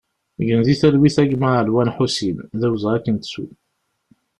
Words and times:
Gen 0.47 0.61
di 0.65 0.75
talwit 0.79 1.17
a 1.23 1.25
gma 1.29 1.49
Alwan 1.59 1.93
Ḥusin, 1.95 2.37
d 2.59 2.61
awezɣi 2.67 2.93
ad 2.95 3.03
k-nettu! 3.03 3.45